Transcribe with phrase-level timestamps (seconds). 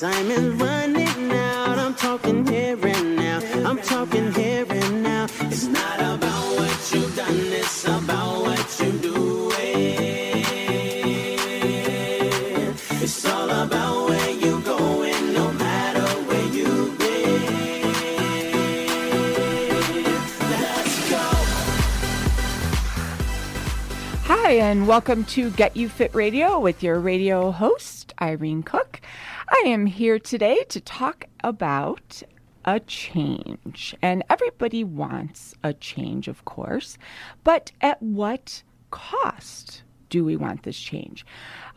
[0.00, 1.76] time running out.
[1.76, 3.40] I'm talking here and now.
[3.68, 5.26] I'm talking here and now.
[5.40, 9.50] It's not about what you've done, it's about what you do.
[13.00, 17.42] It's all about where you're going, no matter where you've been.
[20.48, 21.24] Let's go.
[24.26, 28.87] Hi, and welcome to Get You Fit Radio with your radio host, Irene Kok.
[29.68, 32.22] Am here today to talk about
[32.64, 33.94] a change.
[34.00, 36.96] And everybody wants a change, of course,
[37.44, 39.82] but at what cost?
[40.08, 41.26] Do we want this change?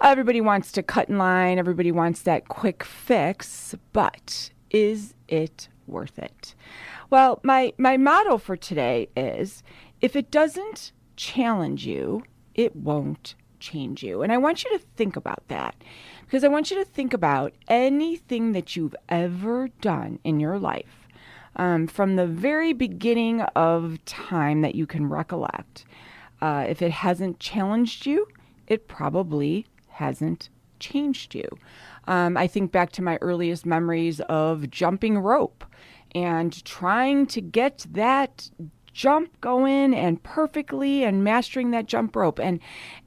[0.02, 6.18] Everybody wants to cut in line, everybody wants that quick fix, but is it worth
[6.18, 6.56] it?
[7.10, 9.64] Well, my, my motto for today is
[10.00, 12.24] if it doesn't challenge you,
[12.56, 14.22] it won't change you.
[14.22, 15.76] And I want you to think about that
[16.32, 21.10] because I want you to think about anything that you've ever done in your life
[21.58, 25.84] um, from the very beginning of time that you can recollect.
[26.42, 28.30] Uh, if it hasn't challenged you,
[28.68, 30.48] it probably hasn't
[30.80, 31.50] changed you.
[32.08, 35.66] Um, I think back to my earliest memories of jumping rope
[36.16, 38.50] and trying to get that
[38.94, 42.60] jump going and perfectly and mastering that jump rope and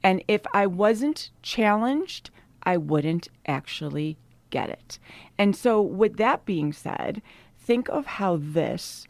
[0.03, 2.31] and if I wasn't challenged
[2.65, 4.17] I wouldn't actually
[4.49, 4.99] get it.
[5.37, 7.21] And so with that being said,
[7.59, 9.07] think of how this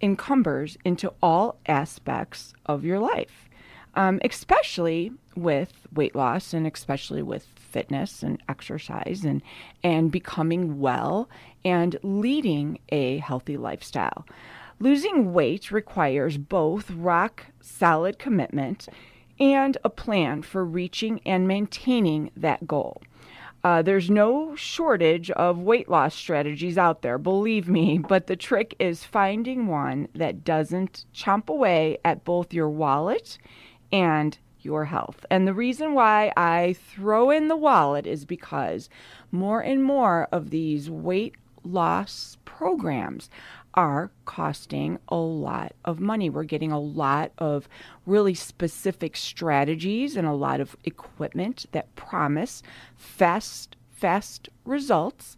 [0.00, 3.48] encumbers into all aspects of your life,
[3.94, 9.42] um, especially with weight loss and especially with fitness and exercise and,
[9.82, 11.28] and becoming well
[11.64, 14.24] and leading a healthy lifestyle.
[14.80, 18.88] Losing weight requires both rock solid commitment
[19.40, 23.02] and a plan for reaching and maintaining that goal.
[23.64, 28.74] Uh, there's no shortage of weight loss strategies out there, believe me, but the trick
[28.78, 33.38] is finding one that doesn't chomp away at both your wallet
[33.92, 35.24] and your health.
[35.30, 38.88] And the reason why I throw in the wallet is because
[39.30, 41.34] more and more of these weight
[41.64, 43.28] loss programs
[43.78, 46.28] are costing a lot of money.
[46.28, 47.68] We're getting a lot of
[48.06, 52.60] really specific strategies and a lot of equipment that promise
[52.96, 55.36] fast, fast results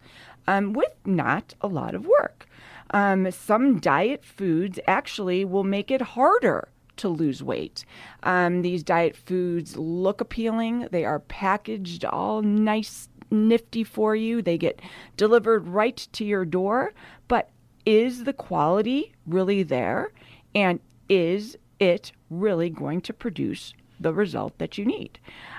[0.49, 2.49] um, with not a lot of work.
[2.93, 7.85] Um, some diet foods actually will make it harder to lose weight.
[8.23, 14.41] Um, these diet foods look appealing, they are packaged all nice nifty for you.
[14.41, 14.81] They get
[15.19, 16.95] delivered right to your door,
[17.29, 17.51] but
[17.87, 20.13] is the quality really there?
[20.55, 25.19] And is it really going to produce the result that you need?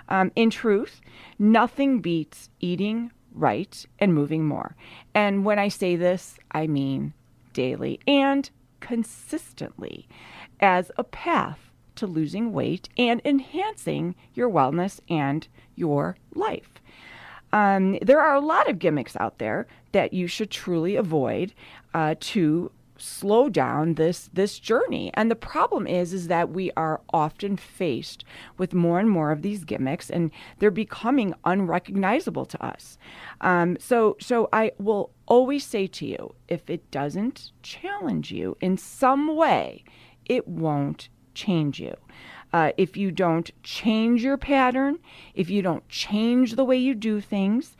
[0.09, 1.01] Um, in truth,
[1.39, 4.75] nothing beats eating right and moving more.
[5.13, 7.13] And when I say this, I mean
[7.53, 8.49] daily and
[8.79, 10.07] consistently
[10.59, 16.69] as a path to losing weight and enhancing your wellness and your life.
[17.53, 21.53] Um, there are a lot of gimmicks out there that you should truly avoid
[21.93, 22.71] uh, to
[23.01, 25.11] slow down this this journey.
[25.15, 28.23] And the problem is is that we are often faced
[28.57, 32.97] with more and more of these gimmicks and they're becoming unrecognizable to us.
[33.41, 38.77] Um, so so i will always say to you if it doesn't challenge you in
[38.77, 39.83] some way
[40.25, 41.95] it won't change you.
[42.53, 44.99] Uh, if you don't change your pattern
[45.33, 47.77] if you don't change the way you do things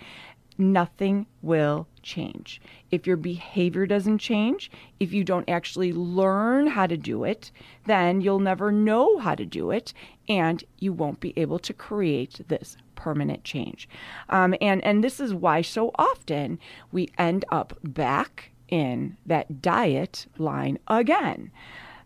[0.62, 2.62] nothing will change.
[2.92, 7.52] If your behavior doesn't change, if you don't actually learn how to do it,
[7.86, 9.94] then you'll never know how to do it
[10.30, 13.90] and you won't be able to create this permanent change.
[14.30, 16.60] Um, and, and this is why so often
[16.92, 21.52] we end up back in that diet line again.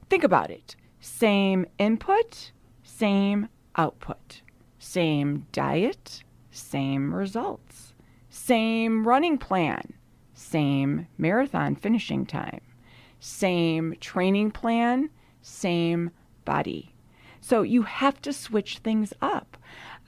[0.09, 2.51] Think about it same input,
[2.81, 4.41] same output,
[4.79, 7.94] same diet, same results
[8.35, 9.93] same running plan,
[10.33, 12.59] same marathon finishing time,
[13.19, 15.09] same training plan,
[15.41, 16.11] same
[16.43, 16.93] body.
[17.39, 19.57] So you have to switch things up.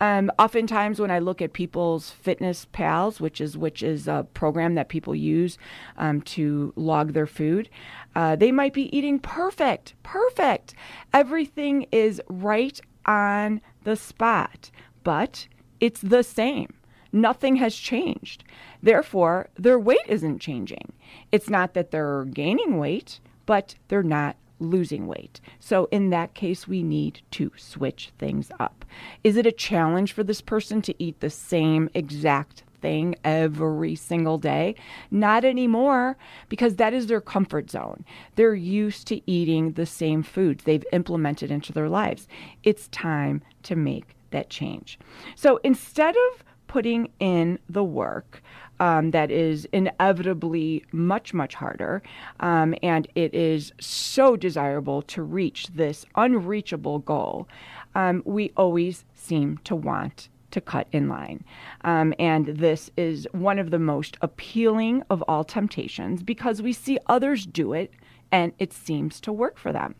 [0.01, 4.75] Um, oftentimes, when I look at people's fitness pals, which is which is a program
[4.75, 5.57] that people use
[5.97, 7.69] um, to log their food,
[8.15, 10.73] uh, they might be eating perfect, perfect.
[11.13, 14.69] Everything is right on the spot,
[15.03, 15.47] but
[15.79, 16.76] it's the same.
[17.21, 18.43] Nothing has changed.
[18.81, 20.93] Therefore, their weight isn't changing.
[21.31, 25.39] It's not that they're gaining weight, but they're not losing weight.
[25.59, 28.85] So, in that case, we need to switch things up.
[29.23, 34.37] Is it a challenge for this person to eat the same exact thing every single
[34.37, 34.75] day.
[35.09, 36.15] Not anymore
[36.47, 38.05] because that is their comfort zone.
[38.35, 42.27] They're used to eating the same foods they've implemented into their lives.
[42.63, 44.99] It's time to make that change.
[45.35, 46.43] So instead of
[46.77, 48.43] putting in the work,
[48.79, 52.03] um, that is inevitably much, much harder.
[52.39, 57.47] Um, and it is so desirable to reach this unreachable goal.
[57.95, 61.43] Um, we always seem to want to cut in line.
[61.81, 66.99] Um, and this is one of the most appealing of all temptations because we see
[67.07, 67.91] others do it
[68.31, 69.95] and it seems to work for them.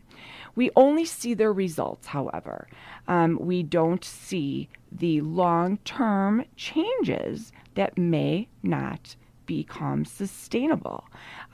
[0.58, 2.66] We only see their results, however.
[3.06, 9.14] Um, we don't see the long term changes that may not
[9.46, 11.04] become sustainable.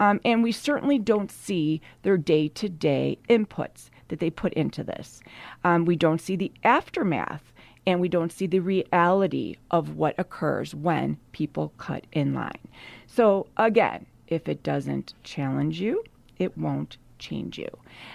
[0.01, 4.83] Um, and we certainly don't see their day to day inputs that they put into
[4.83, 5.21] this.
[5.65, 7.53] Um, we don't see the aftermath
[7.87, 12.69] and we don't see the reality of what occurs when people cut in line.
[13.07, 16.03] So, again, if it doesn't challenge you,
[16.39, 17.69] it won't change you.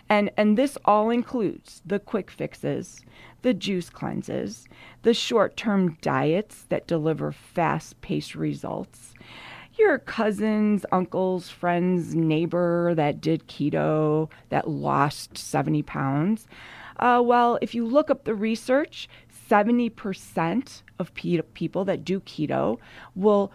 [0.07, 3.01] And and this all includes the quick fixes,
[3.41, 4.67] the juice cleanses,
[5.01, 9.13] the short-term diets that deliver fast-paced results.
[9.77, 16.47] Your cousins, uncles, friends, neighbor that did keto that lost 70 pounds.
[16.97, 19.07] Uh, well, if you look up the research,
[19.50, 22.77] 70% of pe- people that do keto
[23.15, 23.53] will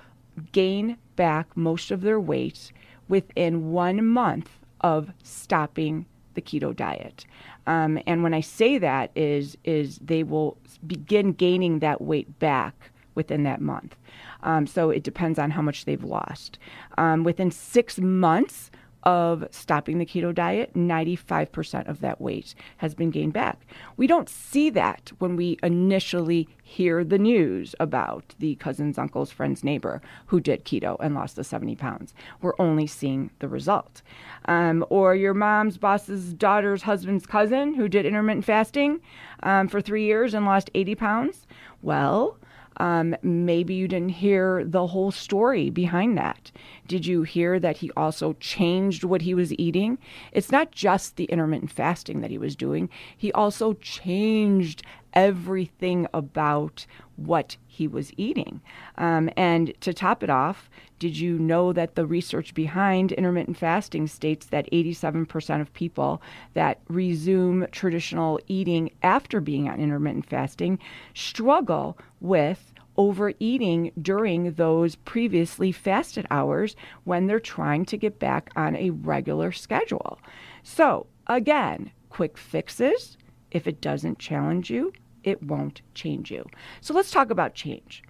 [0.52, 2.72] gain back most of their weight
[3.08, 4.48] within one month
[4.84, 6.04] of stopping
[6.34, 7.25] the keto diet.
[7.66, 12.90] Um, and when I say that is is they will begin gaining that weight back
[13.14, 13.96] within that month.
[14.42, 16.58] Um, so it depends on how much they've lost.
[16.98, 18.70] Um, within six months
[19.04, 23.66] of stopping the keto diet, 95% of that weight has been gained back.
[23.96, 29.62] We don't see that when we initially hear the news about the cousin's uncle's friend's
[29.62, 32.14] neighbor who did keto and lost the 70 pounds.
[32.40, 34.02] We're only seeing the result.
[34.46, 39.00] Um, or your mom's boss's daughter's husband's cousin who did intermittent fasting
[39.42, 41.46] um, for three years and lost 80 pounds.
[41.82, 42.38] Well,
[42.78, 46.50] um, maybe you didn't hear the whole story behind that.
[46.86, 49.98] Did you hear that he also changed what he was eating?
[50.32, 54.82] It's not just the intermittent fasting that he was doing, he also changed
[55.14, 56.86] everything about
[57.16, 58.60] what he was eating.
[58.98, 60.68] Um, and to top it off,
[61.04, 66.22] did you know that the research behind intermittent fasting states that 87% of people
[66.54, 70.78] that resume traditional eating after being on intermittent fasting
[71.12, 76.74] struggle with overeating during those previously fasted hours
[77.04, 80.18] when they're trying to get back on a regular schedule.
[80.62, 83.18] So, again, quick fixes.
[83.50, 84.90] If it doesn't challenge you,
[85.22, 86.46] it won't change you.
[86.80, 88.02] So, let's talk about change.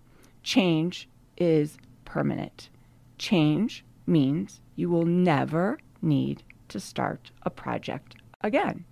[0.45, 2.69] Change is permanent.
[3.19, 8.85] Change means you will never need to start a project again.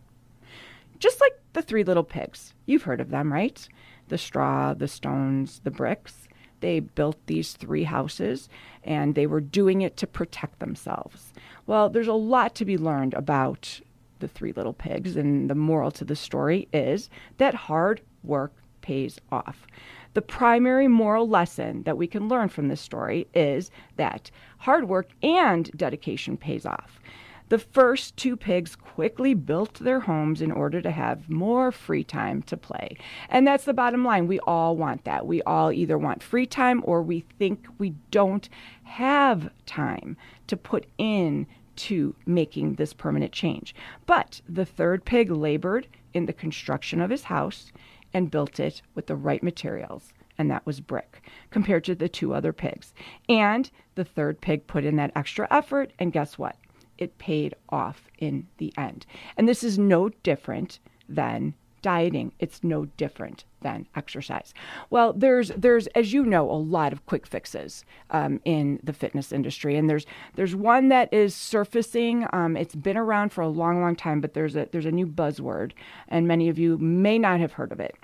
[0.98, 2.54] Just like the three little pigs.
[2.66, 3.69] You've heard of them, right?
[4.12, 6.28] the straw, the stones, the bricks.
[6.60, 8.50] They built these three houses
[8.84, 11.32] and they were doing it to protect themselves.
[11.67, 13.81] Well, there's a lot to be learned about
[14.19, 18.52] the three little pigs, and the moral to the story is that hard work
[18.82, 19.67] pays off.
[20.14, 25.08] The primary moral lesson that we can learn from this story is that hard work
[25.22, 27.00] and dedication pays off.
[27.48, 32.40] The first two pigs quickly built their homes in order to have more free time
[32.44, 32.96] to play.
[33.28, 34.26] And that's the bottom line.
[34.26, 35.26] We all want that.
[35.26, 38.48] We all either want free time or we think we don't
[38.84, 40.16] have time
[40.46, 43.74] to put in to making this permanent change.
[44.06, 47.72] But the third pig labored in the construction of his house
[48.14, 52.32] and built it with the right materials and that was brick compared to the two
[52.32, 52.94] other pigs.
[53.28, 56.56] And the third pig put in that extra effort, and guess what?
[57.02, 59.06] it paid off in the end.
[59.36, 60.78] And this is no different
[61.08, 62.32] than dieting.
[62.39, 64.55] It's no different than exercise.
[64.91, 69.32] Well, there's there's as you know a lot of quick fixes um, in the fitness
[69.32, 72.27] industry, and there's there's one that is surfacing.
[72.32, 75.06] Um, it's been around for a long, long time, but there's a there's a new
[75.06, 75.72] buzzword,
[76.08, 77.96] and many of you may not have heard of it.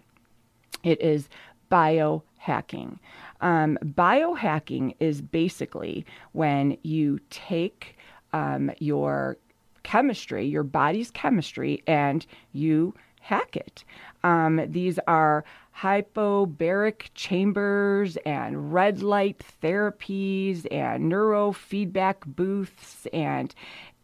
[0.82, 1.28] It is
[1.70, 2.98] biohacking.
[3.40, 7.96] Um, biohacking is basically when you take
[8.32, 9.36] um, your
[9.82, 12.94] chemistry, your body's chemistry, and you
[13.28, 13.84] hack it.
[14.24, 15.44] Um, these are
[15.82, 23.54] hypobaric chambers and red light therapies and neurofeedback booths and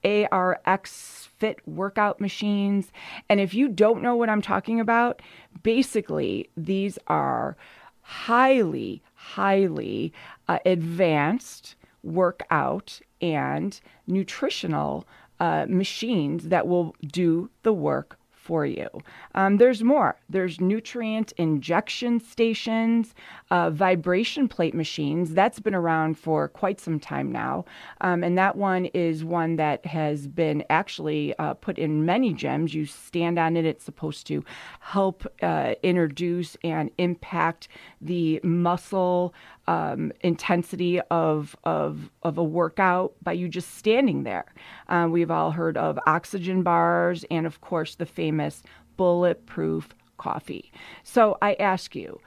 [0.04, 2.93] ARX fit workout machines.
[3.31, 5.23] And if you don't know what I'm talking about,
[5.62, 7.57] basically, these are
[8.02, 10.12] highly, highly
[10.49, 15.07] uh, advanced workout and nutritional
[15.40, 18.89] uh, machines that will do the work for you.
[19.35, 20.17] Um, there's more.
[20.29, 23.15] There's nutrient injection stations,
[23.51, 25.33] uh, vibration plate machines.
[25.33, 27.65] That's been around for quite some time now.
[28.03, 32.75] Um, and that one is one that has been actually uh, put in many gyms.
[32.75, 34.45] You stand on it, it's supposed to
[34.81, 37.69] help uh, introduce and impact
[38.03, 39.33] the muscle
[39.66, 44.52] um, intensity of, of, of a workout by you just standing there.
[44.88, 48.62] Um, we've all heard of oxygen bars and, of course, the famous
[48.97, 50.73] bulletproof coffee.
[51.02, 52.21] So I ask you,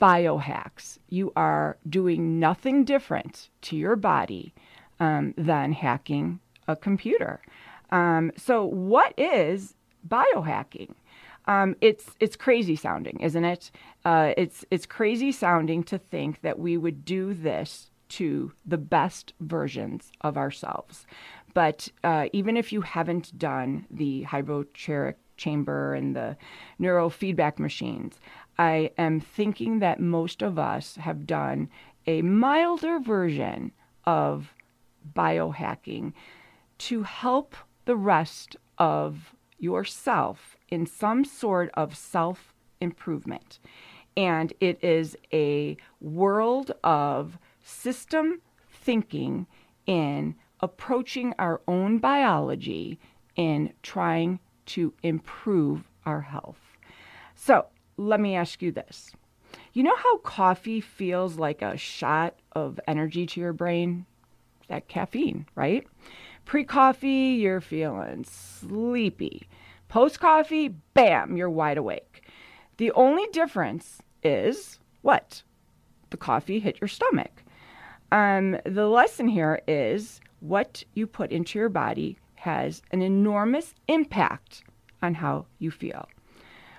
[0.00, 4.52] biohacks, you are doing nothing different to your body
[4.98, 7.40] um, than hacking a computer.
[7.90, 9.74] Um, so, what is
[10.08, 10.94] biohacking?
[11.46, 13.70] Um, it's it's crazy sounding, isn't it?
[14.04, 19.32] Uh, it's it's crazy sounding to think that we would do this to the best
[19.40, 21.06] versions of ourselves.
[21.54, 26.36] But uh, even if you haven't done the hyperbaric chamber and the
[26.80, 28.20] neurofeedback machines,
[28.58, 31.68] I am thinking that most of us have done
[32.06, 33.72] a milder version
[34.04, 34.52] of
[35.14, 36.12] biohacking
[36.78, 43.58] to help the rest of yourself in some sort of self improvement.
[44.16, 49.46] And it is a world of system thinking
[49.86, 52.98] in approaching our own biology
[53.36, 56.60] in trying to improve our health.
[57.34, 57.66] So
[57.98, 59.12] let me ask you this.
[59.74, 64.06] You know how coffee feels like a shot of energy to your brain?
[64.68, 65.86] That caffeine, right?
[66.46, 69.46] Pre coffee, you're feeling sleepy.
[69.92, 72.26] Post coffee, bam, you're wide awake.
[72.78, 75.42] The only difference is what?
[76.08, 77.44] The coffee hit your stomach.
[78.10, 84.62] Um, the lesson here is what you put into your body has an enormous impact
[85.02, 86.08] on how you feel.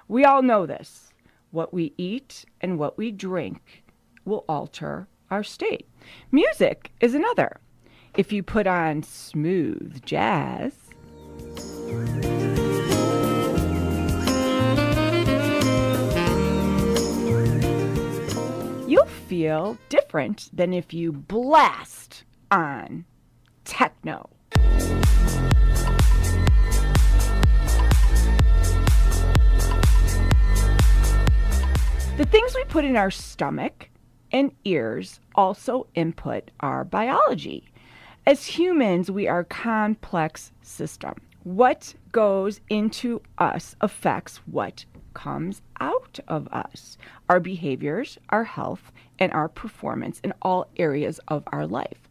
[0.07, 1.13] We all know this.
[1.51, 3.83] What we eat and what we drink
[4.25, 5.87] will alter our state.
[6.31, 7.59] Music is another.
[8.17, 10.73] If you put on smooth jazz,
[19.33, 23.03] feel different than if you blast on
[23.65, 24.29] techno.
[32.15, 33.89] The things we put in our stomach
[34.31, 37.71] and ears also input our biology.
[38.27, 41.15] As humans, we are a complex system.
[41.43, 46.97] What goes into us affects what comes out of us
[47.29, 52.09] our behaviors, our health, and our performance in all areas of our life.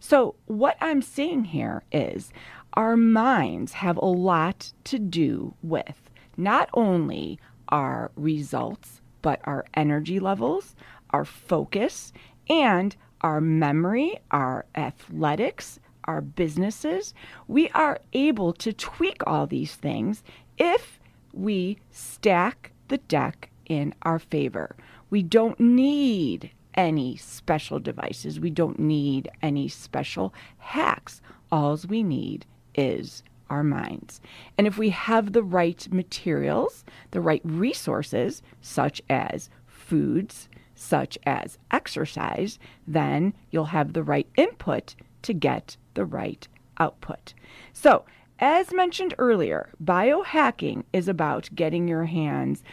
[0.00, 2.30] So, what I'm seeing here is
[2.74, 10.18] our minds have a lot to do with not only our results, but our energy
[10.18, 10.74] levels,
[11.10, 12.12] our focus,
[12.48, 17.14] and our memory, our athletics, our businesses.
[17.48, 20.22] We are able to tweak all these things
[20.58, 20.98] if
[21.32, 24.76] we stack the deck in our favor.
[25.10, 28.40] We don't need any special devices.
[28.40, 31.22] We don't need any special hacks.
[31.52, 34.20] All we need is our minds.
[34.58, 41.58] And if we have the right materials, the right resources, such as foods, such as
[41.70, 47.34] exercise, then you'll have the right input to get the right output.
[47.72, 48.04] So,
[48.40, 52.64] as mentioned earlier, biohacking is about getting your hands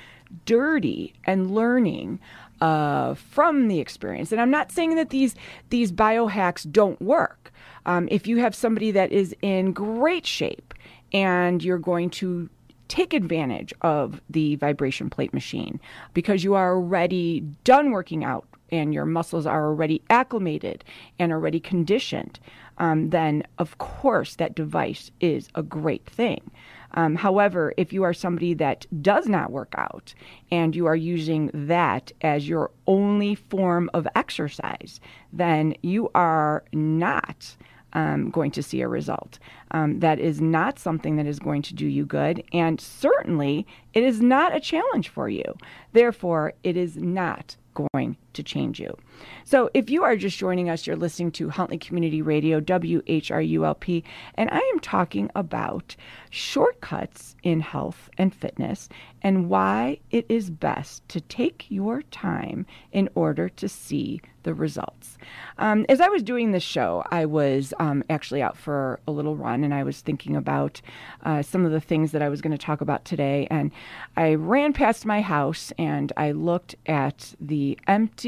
[0.45, 2.19] dirty and learning
[2.61, 4.31] uh, from the experience.
[4.31, 5.35] And I'm not saying that these
[5.69, 7.51] these biohacks don't work.
[7.85, 10.73] Um, if you have somebody that is in great shape
[11.11, 12.49] and you're going to
[12.87, 15.79] take advantage of the vibration plate machine
[16.13, 20.83] because you are already done working out and your muscles are already acclimated
[21.17, 22.39] and already conditioned,
[22.77, 26.51] um, then of course that device is a great thing.
[26.93, 30.13] Um, however, if you are somebody that does not work out
[30.51, 34.99] and you are using that as your only form of exercise,
[35.31, 37.55] then you are not.
[37.93, 39.37] Um, going to see a result.
[39.71, 44.01] Um, that is not something that is going to do you good, and certainly it
[44.03, 45.43] is not a challenge for you.
[45.91, 48.97] Therefore, it is not going to change you.
[49.43, 54.03] So, if you are just joining us, you're listening to Huntley Community Radio, WHRULP,
[54.35, 55.95] and I am talking about
[56.29, 58.89] shortcuts in health and fitness
[59.21, 65.17] and why it is best to take your time in order to see the results.
[65.57, 69.35] Um, as I was doing this show, I was um, actually out for a little
[69.35, 70.81] run and I was thinking about
[71.23, 73.47] uh, some of the things that I was going to talk about today.
[73.51, 73.71] And
[74.17, 78.20] I ran past my house and I looked at the empty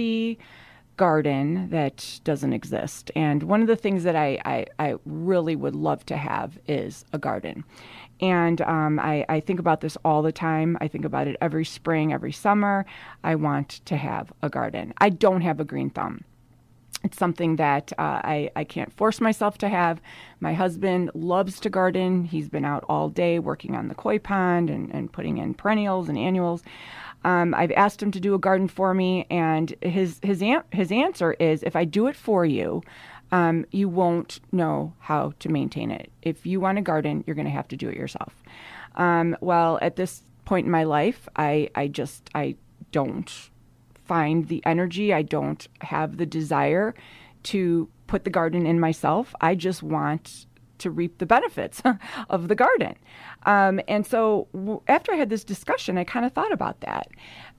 [0.97, 3.11] garden that doesn't exist.
[3.15, 7.03] And one of the things that I, I, I really would love to have is
[7.13, 7.63] a garden.
[8.21, 10.77] And um, I, I think about this all the time.
[10.81, 12.85] I think about it every spring, every summer.
[13.23, 14.93] I want to have a garden.
[14.99, 16.23] I don't have a green thumb.
[17.03, 19.99] It's something that uh, I, I can't force myself to have.
[20.39, 22.23] My husband loves to garden.
[22.23, 26.07] He's been out all day working on the koi pond and, and putting in perennials
[26.07, 26.63] and annuals.
[27.23, 30.91] Um, I've asked him to do a garden for me, and his his an- his
[30.91, 32.81] answer is, if I do it for you,
[33.31, 36.11] um, you won't know how to maintain it.
[36.21, 38.43] If you want a garden, you're going to have to do it yourself.
[38.95, 42.55] Um, well, at this point in my life, I, I just I
[42.91, 43.49] don't
[44.05, 45.13] find the energy.
[45.13, 46.93] I don't have the desire
[47.43, 49.33] to put the garden in myself.
[49.41, 50.45] I just want
[50.83, 51.81] to reap the benefits
[52.29, 52.95] of the garden.
[53.45, 57.07] Um, and so w- after I had this discussion, I kind of thought about that.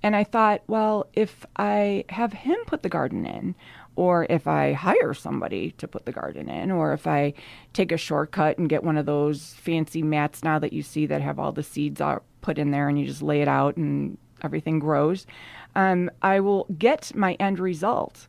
[0.03, 3.55] And I thought, well, if I have him put the garden in,
[3.97, 7.35] or if I hire somebody to put the garden in, or if I
[7.73, 11.23] take a shortcut and get one of those fancy mats now that you see that
[11.23, 12.01] have all the seeds
[12.41, 15.27] put in there and you just lay it out and everything grows,
[15.75, 18.27] um, I will get my end result.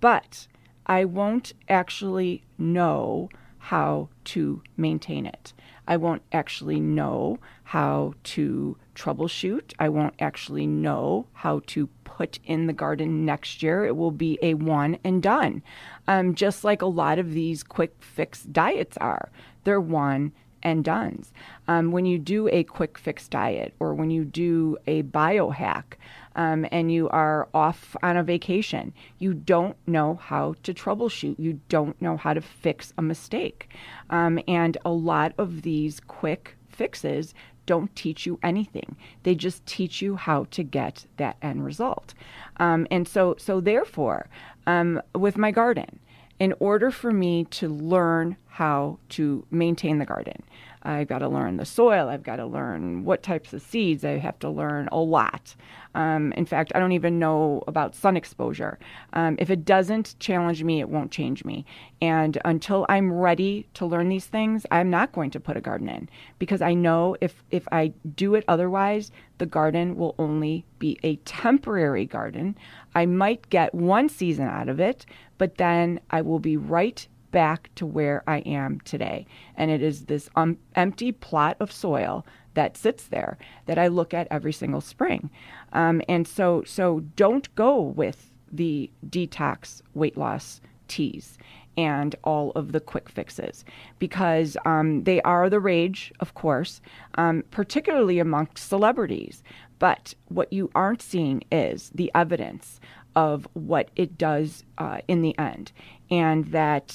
[0.00, 0.46] But
[0.86, 3.28] I won't actually know
[3.68, 5.52] how to maintain it.
[5.86, 9.74] I won't actually know how to troubleshoot.
[9.78, 13.84] I won't actually know how to put in the garden next year.
[13.84, 15.62] It will be a one and done,
[16.06, 19.28] um, just like a lot of these quick fix diets are.
[19.64, 21.30] They're one and done's.
[21.66, 25.98] Um, when you do a quick fix diet or when you do a biohack
[26.38, 31.36] um, and you are off on a vacation, you don't know how to troubleshoot.
[31.36, 33.68] You don't know how to fix a mistake.
[34.08, 37.34] Um, and a lot of these quick fixes
[37.66, 38.96] don't teach you anything.
[39.24, 42.14] They just teach you how to get that end result.
[42.58, 44.30] Um, and so, so therefore,
[44.66, 45.98] um, with my garden,
[46.38, 50.44] in order for me to learn how to maintain the garden,
[50.82, 52.08] I've got to learn the soil.
[52.08, 54.04] I've got to learn what types of seeds.
[54.04, 55.54] I have to learn a lot.
[55.94, 58.78] Um, in fact, I don't even know about sun exposure.
[59.12, 61.64] Um, if it doesn't challenge me, it won't change me.
[62.00, 65.88] And until I'm ready to learn these things, I'm not going to put a garden
[65.88, 70.98] in because I know if, if I do it otherwise, the garden will only be
[71.02, 72.56] a temporary garden.
[72.94, 75.06] I might get one season out of it,
[75.38, 79.26] but then I will be right back to where I am today.
[79.56, 84.12] And it is this um, empty plot of soil that sits there that I look
[84.12, 85.30] at every single spring.
[85.72, 91.38] Um, and so, so don't go with the detox weight loss teas
[91.76, 93.64] and all of the quick fixes
[94.00, 96.80] because um, they are the rage, of course,
[97.14, 99.44] um, particularly amongst celebrities.
[99.78, 102.80] But what you aren't seeing is the evidence
[103.14, 105.70] of what it does uh, in the end
[106.10, 106.88] and that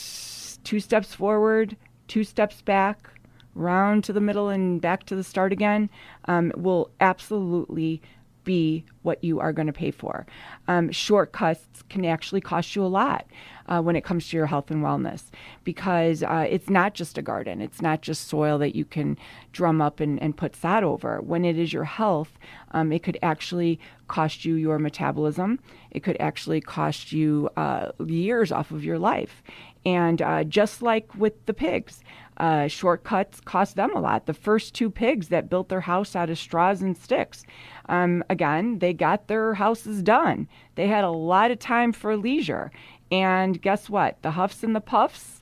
[0.63, 1.75] two steps forward,
[2.07, 3.09] two steps back,
[3.55, 5.89] round to the middle and back to the start again
[6.25, 8.01] um, will absolutely
[8.43, 10.25] be what you are going to pay for.
[10.67, 13.25] Um, shortcuts can actually cost you a lot
[13.67, 15.25] uh, when it comes to your health and wellness
[15.63, 19.17] because uh, it's not just a garden, it's not just soil that you can
[19.51, 21.21] drum up and, and put sod over.
[21.21, 22.37] When it is your health,
[22.71, 25.59] um, it could actually cost you your metabolism,
[25.91, 29.43] it could actually cost you uh, years off of your life.
[29.85, 32.03] And uh, just like with the pigs,
[32.43, 34.25] uh, shortcuts cost them a lot.
[34.25, 37.45] The first two pigs that built their house out of straws and sticks,
[37.87, 40.49] um, again, they got their houses done.
[40.75, 42.69] They had a lot of time for leisure.
[43.09, 44.21] And guess what?
[44.23, 45.39] The huffs and the puffs,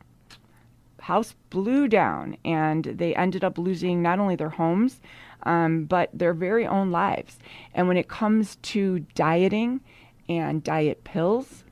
[1.00, 5.02] house blew down, and they ended up losing not only their homes,
[5.42, 7.40] um, but their very own lives.
[7.74, 9.82] And when it comes to dieting
[10.30, 11.64] and diet pills,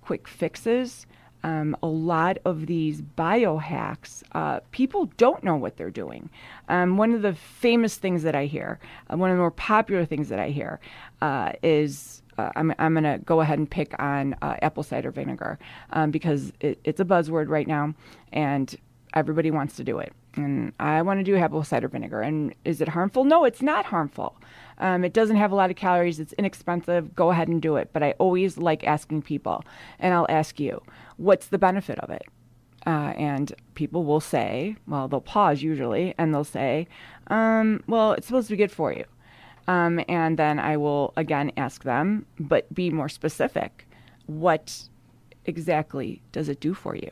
[0.00, 1.06] quick fixes,
[1.44, 6.30] um, a lot of these biohacks, uh, people don't know what they're doing.
[6.70, 8.80] Um, one of the famous things that I hear,
[9.10, 10.80] uh, one of the more popular things that I hear,
[11.20, 15.10] uh, is uh, I'm, I'm going to go ahead and pick on uh, apple cider
[15.10, 15.58] vinegar
[15.90, 17.94] um, because it, it's a buzzword right now.
[18.32, 18.74] And
[19.12, 20.12] everybody wants to do it.
[20.36, 22.22] And I want to do apple cider vinegar.
[22.22, 23.24] And is it harmful?
[23.24, 24.34] No, it's not harmful.
[24.78, 26.18] Um, it doesn't have a lot of calories.
[26.18, 27.14] It's inexpensive.
[27.14, 27.90] Go ahead and do it.
[27.92, 29.62] But I always like asking people,
[30.00, 30.82] and I'll ask you,
[31.16, 32.22] what's the benefit of it?
[32.86, 36.86] Uh, and people will say, well, they'll pause usually, and they'll say,
[37.28, 39.04] um, well, it's supposed to be good for you.
[39.66, 43.86] Um, and then I will again ask them, but be more specific.
[44.26, 44.88] What
[45.46, 47.10] exactly does it do for you?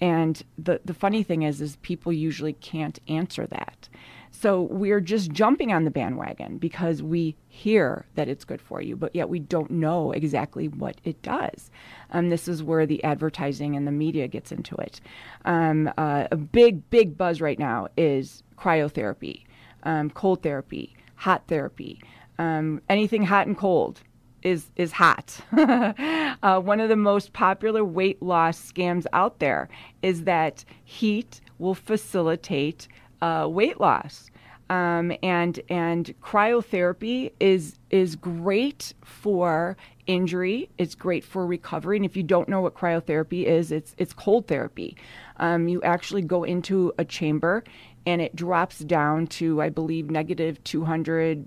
[0.00, 3.88] And the, the funny thing is, is people usually can't answer that.
[4.30, 8.96] So we're just jumping on the bandwagon because we hear that it's good for you,
[8.96, 11.70] but yet we don't know exactly what it does.
[12.10, 15.00] Um, this is where the advertising and the media gets into it.
[15.44, 19.44] Um, uh, a big, big buzz right now is cryotherapy,
[19.84, 22.02] um, cold therapy, hot therapy,
[22.38, 24.02] um, anything hot and cold
[24.44, 25.40] is is hot.
[25.52, 29.68] uh, one of the most popular weight loss scams out there
[30.02, 32.86] is that heat will facilitate
[33.22, 34.30] uh, weight loss.
[34.70, 39.76] Um, and and cryotherapy is is great for
[40.06, 40.70] injury.
[40.78, 41.96] It's great for recovery.
[41.96, 44.96] And if you don't know what cryotherapy is, it's it's cold therapy.
[45.36, 47.62] Um, you actually go into a chamber,
[48.06, 51.46] and it drops down to I believe negative 200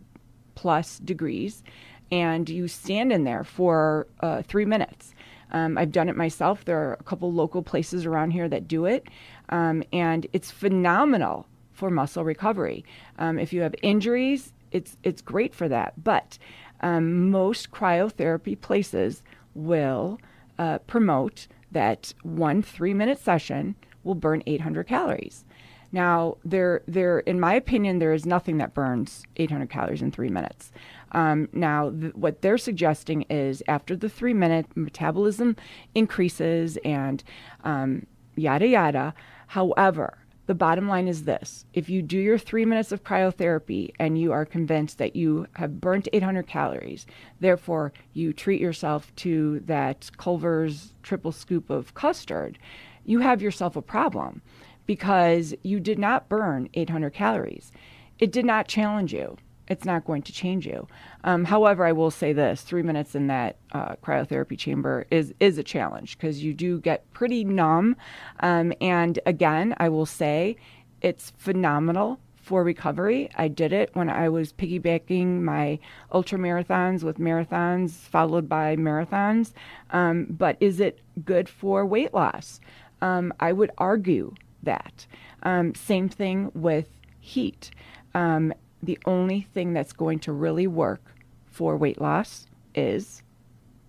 [0.53, 1.63] plus degrees,
[2.11, 5.13] and you stand in there for uh, three minutes.
[5.51, 6.65] Um, I've done it myself.
[6.65, 9.07] There are a couple local places around here that do it,
[9.49, 12.83] um, and it's phenomenal for muscle recovery.
[13.17, 15.93] Um, if you have injuries, it's it's great for that.
[16.03, 16.37] But
[16.81, 19.23] um, most cryotherapy places
[19.55, 20.19] will
[20.59, 25.45] uh, promote that one three minute session will burn 800 calories.
[25.91, 30.29] Now, there, there, in my opinion, there is nothing that burns 800 calories in three
[30.29, 30.71] minutes.
[31.13, 35.55] Um, now, th- what they're suggesting is after the three minute metabolism
[35.95, 37.23] increases and
[37.63, 39.13] um, yada yada.
[39.47, 44.17] However, the bottom line is this if you do your three minutes of cryotherapy and
[44.17, 47.05] you are convinced that you have burnt 800 calories,
[47.39, 52.57] therefore you treat yourself to that Culver's triple scoop of custard,
[53.05, 54.41] you have yourself a problem
[54.87, 57.71] because you did not burn 800 calories.
[58.17, 60.87] It did not challenge you it's not going to change you.
[61.23, 65.57] Um, however, I will say this: three minutes in that uh, cryotherapy chamber is is
[65.57, 67.95] a challenge because you do get pretty numb.
[68.39, 70.57] Um, and again, I will say
[71.01, 73.29] it's phenomenal for recovery.
[73.35, 75.79] I did it when I was piggybacking my
[76.13, 79.51] ultra marathons with marathons followed by marathons.
[79.91, 82.61] Um, but is it good for weight loss?
[83.01, 84.33] Um, I would argue
[84.67, 85.05] that.
[85.43, 86.87] Um, same thing with
[87.19, 87.71] heat.
[88.13, 91.01] Um, the only thing that's going to really work
[91.47, 93.23] for weight loss is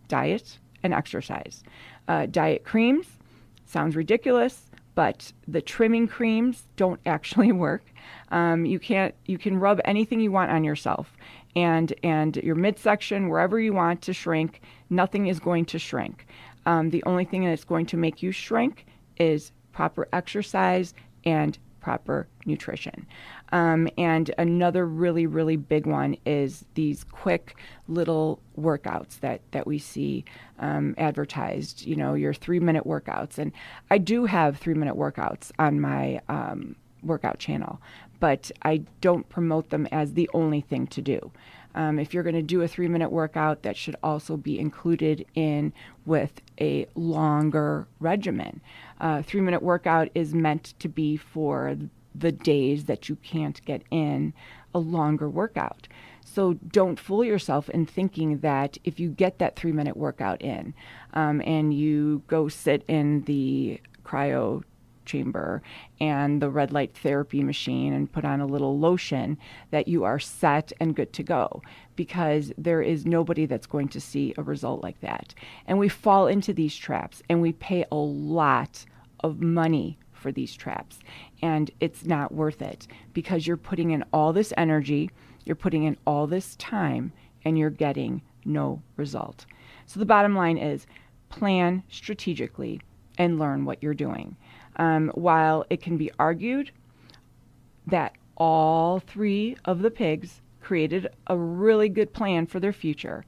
[0.08, 1.62] diet and exercise.
[2.08, 3.06] Uh, diet creams
[3.66, 7.84] sounds ridiculous, but the trimming creams don't actually work.
[8.30, 11.16] Um, you can't you can rub anything you want on yourself,
[11.54, 16.26] and and your midsection wherever you want to shrink, nothing is going to shrink.
[16.64, 18.86] Um, the only thing that's going to make you shrink
[19.18, 20.92] is proper exercise
[21.24, 23.06] and proper nutrition.
[23.52, 29.78] Um, and another really, really big one is these quick little workouts that, that we
[29.78, 30.24] see
[30.58, 33.38] um, advertised, you know, your three minute workouts.
[33.38, 33.52] And
[33.88, 37.80] I do have three minute workouts on my um, workout channel,
[38.18, 41.30] but I don't promote them as the only thing to do.
[41.74, 45.26] Um, if you're going to do a three minute workout, that should also be included
[45.35, 45.72] in
[46.07, 48.61] with a longer regimen.
[49.00, 51.76] Uh, three minute workout is meant to be for
[52.14, 54.33] the days that you can't get in
[54.74, 55.88] a longer workout.
[56.24, 60.74] So don't fool yourself in thinking that if you get that three minute workout in
[61.14, 64.62] um, and you go sit in the cryo
[65.08, 65.62] chamber
[65.98, 69.36] and the red light therapy machine and put on a little lotion
[69.70, 71.60] that you are set and good to go
[71.96, 75.34] because there is nobody that's going to see a result like that.
[75.66, 78.84] And we fall into these traps and we pay a lot
[79.24, 80.98] of money for these traps.
[81.42, 85.10] And it's not worth it because you're putting in all this energy,
[85.44, 87.12] you're putting in all this time,
[87.44, 89.46] and you're getting no result.
[89.86, 90.86] So the bottom line is
[91.28, 92.80] plan strategically
[93.16, 94.36] and learn what you're doing.
[94.78, 96.70] Um, while it can be argued
[97.86, 103.24] that all three of the pigs created a really good plan for their future,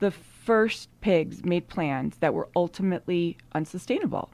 [0.00, 4.30] the first pigs made plans that were ultimately unsustainable.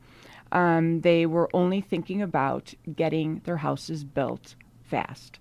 [0.52, 5.38] Um, they were only thinking about getting their houses built fast.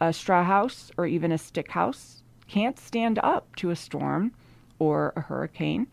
[0.00, 4.32] A straw house or even a stick house can't stand up to a storm
[4.78, 5.86] or a hurricane,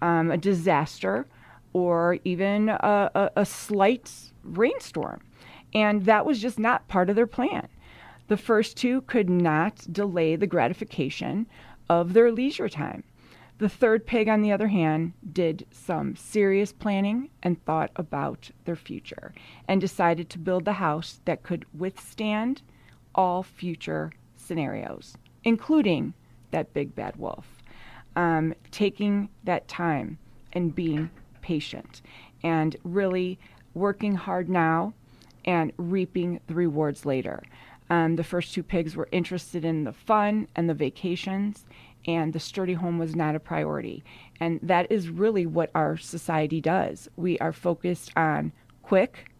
[0.00, 1.26] um, a disaster,
[1.74, 4.10] or even a, a, a slight
[4.42, 5.20] rainstorm.
[5.74, 7.68] And that was just not part of their plan.
[8.28, 11.46] The first two could not delay the gratification
[11.90, 13.04] of their leisure time.
[13.58, 18.76] The third pig, on the other hand, did some serious planning and thought about their
[18.76, 19.32] future
[19.68, 22.62] and decided to build the house that could withstand
[23.14, 26.14] all future scenarios, including
[26.50, 27.46] that big bad wolf.
[28.16, 30.18] Um, taking that time
[30.52, 31.10] and being
[31.44, 32.00] patient
[32.42, 33.38] and really
[33.74, 34.94] working hard now
[35.44, 37.42] and reaping the rewards later.
[37.90, 41.66] Um, the first two pigs were interested in the fun and the vacations,
[42.06, 44.02] and the sturdy home was not a priority.
[44.40, 47.08] And that is really what our society does.
[47.16, 48.52] We are focused on
[48.82, 49.30] quick,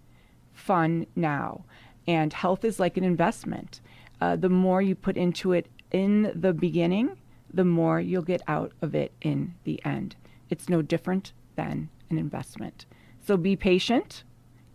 [0.53, 1.65] fun now.
[2.07, 3.81] And health is like an investment.
[4.21, 7.17] Uh, the more you put into it in the beginning,
[7.53, 10.17] the more you'll get out of it in the end.
[10.51, 12.87] It's no different than an investment.
[13.27, 14.25] So be patient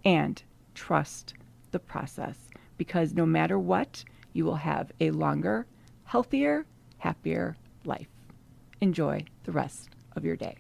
[0.03, 0.41] and
[0.73, 1.33] trust
[1.71, 5.65] the process because no matter what, you will have a longer,
[6.05, 6.65] healthier,
[6.97, 8.07] happier life.
[8.81, 10.55] Enjoy the rest of your day.